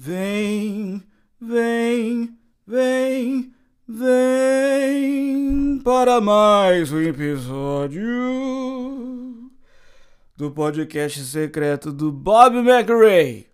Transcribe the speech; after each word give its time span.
Vem, 0.00 1.02
vem, 1.40 2.30
vem, 2.64 3.52
vem 3.84 5.80
para 5.82 6.20
mais 6.20 6.92
um 6.92 7.02
episódio 7.02 8.08
do 10.36 10.52
podcast 10.52 11.18
secreto 11.24 11.90
do 11.90 12.12
Bob 12.12 12.58
McRae. 12.58 13.48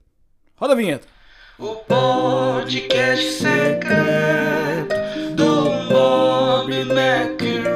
Roda 0.54 0.74
a 0.74 0.76
vinheta. 0.76 1.08
O 1.58 1.76
podcast 1.76 3.24
secreto 3.32 4.94
do 5.34 5.88
Bob 5.88 6.70
McRae. 6.74 7.70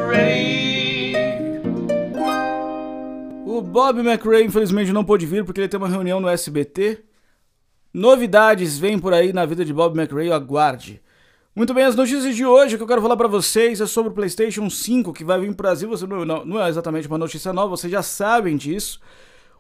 O 3.46 3.62
Bob 3.62 4.00
McRae 4.00 4.45
infelizmente 4.45 4.93
não 4.93 5.07
pôde 5.07 5.25
vir 5.25 5.43
porque 5.43 5.62
ele 5.62 5.69
tem 5.69 5.79
uma 5.79 5.89
reunião 5.89 6.21
no 6.21 6.29
SBT. 6.29 7.07
Novidades 7.93 8.79
vêm 8.79 8.98
por 8.98 9.14
aí 9.14 9.32
na 9.32 9.46
vida 9.46 9.64
de 9.64 9.73
Bob 9.73 9.98
McRae, 9.98 10.30
aguarde. 10.30 11.03
Muito 11.57 11.75
bem, 11.75 11.85
as 11.85 11.96
notícias 11.96 12.36
de 12.36 12.45
hoje 12.45 12.76
que 12.76 12.82
eu 12.82 12.86
quero 12.86 13.03
falar 13.03 13.17
pra 13.17 13.26
vocês 13.26 13.81
é 13.81 13.86
sobre 13.86 14.12
o 14.12 14.14
PlayStation 14.14 14.71
5 14.71 15.12
que 15.12 15.25
vai 15.25 15.40
vir 15.40 15.46
pro 15.49 15.64
Brasil. 15.64 15.89
Você 15.89 16.07
não, 16.07 16.25
não, 16.25 16.62
é 16.62 16.68
exatamente 16.68 17.09
uma 17.09 17.18
notícia 17.18 17.53
nova, 17.53 17.71
vocês 17.71 17.90
já 17.90 18.03
sabem 18.03 18.57
disso. 18.57 19.00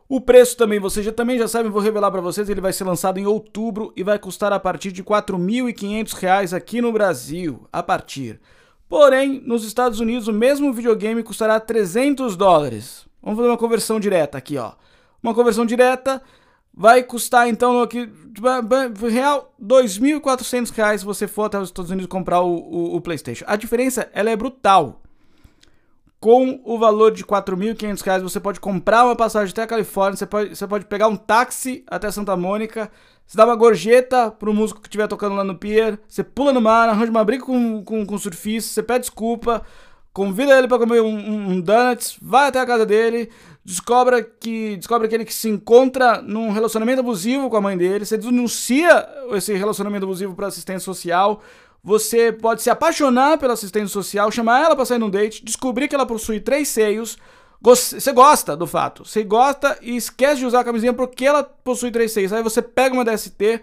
O 0.08 0.20
preço 0.20 0.56
também, 0.56 0.78
vocês 0.78 1.04
já, 1.04 1.12
também 1.12 1.38
já 1.38 1.48
sabem, 1.48 1.70
vou 1.72 1.82
revelar 1.82 2.10
pra 2.10 2.20
vocês, 2.20 2.48
ele 2.48 2.60
vai 2.60 2.72
ser 2.72 2.84
lançado 2.84 3.18
em 3.18 3.26
outubro 3.26 3.92
e 3.96 4.02
vai 4.02 4.18
custar 4.18 4.52
a 4.52 4.60
partir 4.60 4.92
de 4.92 5.02
R$ 5.02 5.08
4.500 5.08 6.56
aqui 6.56 6.80
no 6.80 6.92
Brasil, 6.92 7.66
a 7.72 7.82
partir. 7.82 8.40
Porém, 8.88 9.42
nos 9.44 9.64
Estados 9.64 10.00
Unidos, 10.00 10.28
o 10.28 10.32
mesmo 10.32 10.72
videogame 10.72 11.22
custará 11.22 11.58
300 11.58 12.36
dólares. 12.36 13.06
Vamos 13.22 13.38
fazer 13.38 13.50
uma 13.50 13.58
conversão 13.58 13.98
direta 13.98 14.38
aqui, 14.38 14.56
ó. 14.56 14.72
Uma 15.22 15.34
conversão 15.34 15.66
direta 15.66 16.22
vai 16.78 17.02
custar 17.02 17.48
então 17.48 17.82
aqui 17.82 18.08
real 19.10 19.52
2.400 19.60 20.70
reais 20.70 21.00
se 21.00 21.06
você 21.06 21.26
for 21.26 21.46
até 21.46 21.58
os 21.58 21.70
Estados 21.70 21.90
Unidos 21.90 22.08
comprar 22.08 22.40
o, 22.40 22.54
o, 22.54 22.94
o, 22.94 23.00
PlayStation. 23.00 23.44
A 23.48 23.56
diferença 23.56 24.08
ela 24.12 24.30
é 24.30 24.36
brutal. 24.36 25.02
Com 26.20 26.60
o 26.64 26.78
valor 26.78 27.10
de 27.10 27.24
4.500 27.24 28.02
reais 28.02 28.22
você 28.22 28.38
pode 28.38 28.60
comprar 28.60 29.04
uma 29.04 29.16
passagem 29.16 29.50
até 29.50 29.62
a 29.62 29.66
Califórnia, 29.66 30.16
você 30.16 30.26
pode, 30.26 30.54
você 30.54 30.66
pode 30.68 30.84
pegar 30.84 31.08
um 31.08 31.16
táxi 31.16 31.84
até 31.88 32.12
Santa 32.12 32.36
Mônica, 32.36 32.88
você 33.26 33.36
dá 33.36 33.44
uma 33.44 33.56
gorjeta 33.56 34.30
pro 34.30 34.54
músico 34.54 34.80
que 34.80 34.86
estiver 34.86 35.08
tocando 35.08 35.34
lá 35.34 35.42
no 35.42 35.56
pier, 35.56 35.98
você 36.08 36.22
pula 36.22 36.52
no 36.52 36.60
mar, 36.60 36.88
arranja 36.88 37.10
uma 37.10 37.24
briga 37.24 37.44
com, 37.44 37.82
com, 37.82 38.06
com 38.06 38.18
surfista, 38.18 38.72
você 38.72 38.82
pede 38.84 39.00
desculpa, 39.00 39.64
convida 40.18 40.58
ele 40.58 40.66
para 40.66 40.80
comer 40.80 41.00
um, 41.00 41.16
um, 41.16 41.50
um 41.52 41.60
donuts, 41.60 42.18
vai 42.20 42.48
até 42.48 42.58
a 42.58 42.66
casa 42.66 42.84
dele, 42.84 43.30
descobre 43.64 44.20
que, 44.40 44.76
descobre 44.76 45.06
que 45.06 45.14
ele 45.14 45.24
que 45.24 45.32
se 45.32 45.48
encontra 45.48 46.20
num 46.20 46.50
relacionamento 46.50 46.98
abusivo 46.98 47.48
com 47.48 47.56
a 47.56 47.60
mãe 47.60 47.78
dele, 47.78 48.04
você 48.04 48.18
denuncia 48.18 49.08
esse 49.30 49.54
relacionamento 49.54 50.04
abusivo 50.04 50.34
para 50.34 50.48
assistente 50.48 50.82
social, 50.82 51.40
você 51.84 52.32
pode 52.32 52.62
se 52.62 52.68
apaixonar 52.68 53.38
pela 53.38 53.52
assistente 53.52 53.92
social, 53.92 54.28
chamar 54.32 54.64
ela 54.64 54.74
para 54.74 54.84
sair 54.84 54.98
num 54.98 55.08
date, 55.08 55.44
descobrir 55.44 55.86
que 55.86 55.94
ela 55.94 56.04
possui 56.04 56.40
três 56.40 56.66
seios, 56.66 57.16
você 57.60 58.10
gosta 58.12 58.56
do 58.56 58.66
fato, 58.66 59.04
você 59.04 59.22
gosta 59.22 59.78
e 59.80 59.94
esquece 59.94 60.40
de 60.40 60.46
usar 60.46 60.60
a 60.60 60.64
camisinha 60.64 60.92
porque 60.92 61.24
ela 61.24 61.44
possui 61.44 61.92
três 61.92 62.10
seios, 62.10 62.32
aí 62.32 62.42
você 62.42 62.60
pega 62.60 62.92
uma 62.92 63.04
DST, 63.04 63.62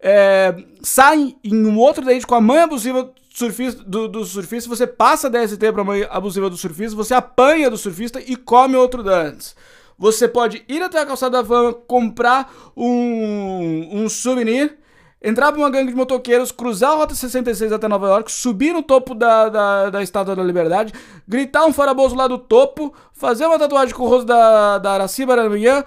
é, 0.00 0.54
sai 0.82 1.34
em 1.42 1.64
um 1.64 1.78
outro 1.78 2.04
date 2.04 2.26
com 2.26 2.34
a 2.34 2.42
mãe 2.42 2.60
abusiva 2.60 3.10
surfista, 3.38 3.82
do, 3.84 4.08
do 4.08 4.24
surfista, 4.24 4.68
você 4.68 4.86
passa 4.86 5.30
DST 5.30 5.72
pra 5.72 5.84
mãe 5.84 6.06
abusiva 6.10 6.50
do 6.50 6.56
surfista, 6.56 6.96
você 6.96 7.14
apanha 7.14 7.70
do 7.70 7.78
surfista 7.78 8.20
e 8.20 8.34
come 8.36 8.76
outro 8.76 9.02
dantes. 9.02 9.54
Você 9.96 10.28
pode 10.28 10.64
ir 10.68 10.82
até 10.82 11.00
a 11.00 11.06
calçada 11.06 11.38
da 11.38 11.48
fama, 11.48 11.72
comprar 11.72 12.52
um, 12.76 14.02
um 14.02 14.08
souvenir, 14.08 14.78
entrar 15.22 15.52
pra 15.52 15.60
uma 15.60 15.70
gangue 15.70 15.90
de 15.90 15.96
motoqueiros, 15.96 16.52
cruzar 16.52 16.92
a 16.92 16.94
Rota 16.96 17.14
66 17.14 17.72
até 17.72 17.88
Nova 17.88 18.08
York, 18.08 18.30
subir 18.30 18.72
no 18.72 18.82
topo 18.82 19.14
da, 19.14 19.48
da, 19.48 19.90
da 19.90 20.02
Estátua 20.02 20.36
da 20.36 20.42
Liberdade, 20.42 20.92
gritar 21.26 21.64
um 21.64 21.72
faraboso 21.72 22.14
lá 22.14 22.28
do 22.28 22.38
topo, 22.38 22.94
fazer 23.12 23.46
uma 23.46 23.58
tatuagem 23.58 23.94
com 23.94 24.04
o 24.04 24.08
rosto 24.08 24.26
da, 24.26 24.78
da 24.78 24.92
Araciba 24.92 25.32
Aranha, 25.32 25.84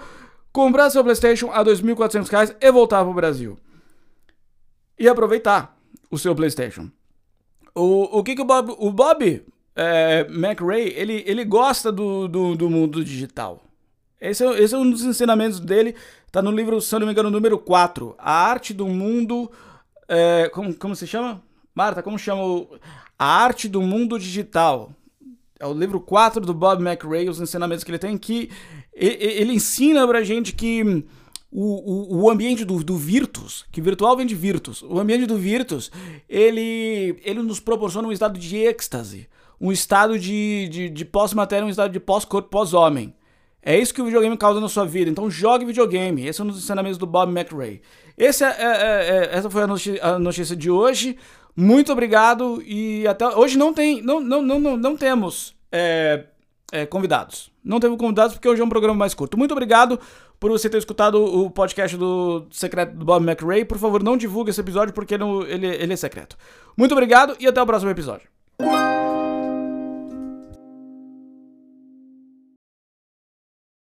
comprar 0.52 0.90
seu 0.90 1.02
Playstation 1.02 1.50
a 1.50 1.64
2.400 1.64 2.28
reais 2.28 2.56
e 2.60 2.72
voltar 2.72 3.02
pro 3.04 3.14
Brasil. 3.14 3.58
E 4.98 5.08
aproveitar 5.08 5.76
o 6.10 6.18
seu 6.18 6.34
Playstation. 6.34 6.90
O, 7.74 8.18
o 8.18 8.22
que, 8.22 8.34
que 8.34 8.42
o 8.42 8.44
Bob. 8.44 8.74
O 8.78 8.90
Bob 8.92 9.44
é, 9.74 10.26
McRae, 10.28 10.92
ele, 10.94 11.24
ele 11.26 11.44
gosta 11.44 11.90
do, 11.90 12.28
do, 12.28 12.54
do 12.54 12.70
mundo 12.70 13.04
digital. 13.04 13.62
Esse 14.20 14.44
é, 14.44 14.62
esse 14.62 14.74
é 14.74 14.78
um 14.78 14.90
dos 14.90 15.02
ensinamentos 15.02 15.58
dele. 15.58 15.94
Tá 16.30 16.40
no 16.40 16.50
livro, 16.50 16.80
se 16.80 16.92
não 16.98 17.06
me 17.06 17.12
engano, 17.12 17.30
número 17.30 17.58
4. 17.58 18.14
A 18.18 18.32
arte 18.32 18.72
do 18.72 18.86
mundo. 18.86 19.50
É, 20.08 20.48
como, 20.52 20.74
como 20.74 20.94
se 20.94 21.06
chama? 21.06 21.42
Marta, 21.74 22.02
como 22.02 22.18
chama 22.18 22.44
o. 22.44 22.68
A 23.18 23.26
arte 23.26 23.68
do 23.68 23.80
mundo 23.82 24.18
digital. 24.18 24.92
É 25.58 25.66
o 25.66 25.72
livro 25.72 26.00
4 26.00 26.40
do 26.40 26.52
Bob 26.52 26.82
McRae, 26.82 27.28
os 27.28 27.40
ensinamentos 27.40 27.84
que 27.84 27.90
ele 27.92 27.98
tem, 27.98 28.18
que 28.18 28.50
ele, 28.92 29.16
ele 29.22 29.52
ensina 29.52 30.06
pra 30.08 30.24
gente 30.24 30.52
que 30.52 31.04
o, 31.52 32.16
o, 32.16 32.22
o 32.22 32.30
ambiente 32.30 32.64
do, 32.64 32.82
do 32.82 32.96
Virtus, 32.96 33.66
que 33.70 33.82
virtual 33.82 34.16
vem 34.16 34.26
de 34.26 34.34
Virtus, 34.34 34.82
o 34.82 34.98
ambiente 34.98 35.26
do 35.26 35.36
Virtus, 35.36 35.92
ele, 36.26 37.20
ele 37.22 37.42
nos 37.42 37.60
proporciona 37.60 38.08
um 38.08 38.12
estado 38.12 38.38
de 38.38 38.56
êxtase, 38.56 39.28
um 39.60 39.70
estado 39.70 40.18
de, 40.18 40.66
de, 40.68 40.88
de 40.88 41.04
pós-matéria, 41.04 41.66
um 41.66 41.70
estado 41.70 41.92
de 41.92 42.00
pós-corpo, 42.00 42.48
pós-homem. 42.48 43.14
É 43.62 43.78
isso 43.78 43.94
que 43.94 44.02
o 44.02 44.04
videogame 44.06 44.36
causa 44.36 44.60
na 44.60 44.68
sua 44.68 44.84
vida. 44.84 45.08
Então 45.08 45.30
jogue 45.30 45.64
videogame. 45.64 46.26
Esse 46.26 46.40
é 46.40 46.44
um 46.44 46.48
dos 46.48 46.58
ensinamentos 46.58 46.98
do 46.98 47.06
Bob 47.06 47.30
McRae. 47.30 47.80
Esse 48.18 48.42
é, 48.42 48.48
é, 48.48 48.64
é, 48.64 49.08
é 49.08 49.28
essa 49.36 49.48
foi 49.48 49.62
a 49.62 49.66
notícia, 49.68 50.04
a 50.04 50.18
notícia, 50.18 50.56
de 50.56 50.68
hoje. 50.68 51.16
Muito 51.54 51.92
obrigado. 51.92 52.60
E 52.66 53.06
até 53.06 53.28
hoje 53.28 53.56
não 53.56 53.72
tem. 53.72 54.02
Não, 54.02 54.18
não, 54.18 54.42
não, 54.42 54.58
não, 54.58 54.76
não 54.76 54.96
temos 54.96 55.54
é, 55.70 56.24
é, 56.72 56.86
convidados. 56.86 57.52
Não 57.62 57.78
temos 57.78 57.98
convidados 57.98 58.34
porque 58.34 58.48
hoje 58.48 58.62
é 58.62 58.64
um 58.64 58.68
programa 58.68 58.98
mais 58.98 59.14
curto. 59.14 59.38
Muito 59.38 59.52
obrigado 59.52 60.00
por 60.40 60.50
você 60.50 60.68
ter 60.68 60.78
escutado 60.78 61.22
o 61.22 61.48
podcast 61.50 61.96
do 61.96 62.46
secreto 62.50 62.96
do 62.96 63.04
Bob 63.04 63.24
McRae. 63.24 63.64
Por 63.64 63.78
favor, 63.78 64.02
não 64.02 64.16
divulgue 64.16 64.50
esse 64.50 64.60
episódio 64.60 64.92
porque 64.92 65.14
ele, 65.14 65.24
ele, 65.46 65.66
ele 65.66 65.92
é 65.92 65.96
secreto. 65.96 66.36
Muito 66.76 66.92
obrigado 66.92 67.36
e 67.38 67.46
até 67.46 67.62
o 67.62 67.66
próximo 67.66 67.90
episódio. 67.90 68.26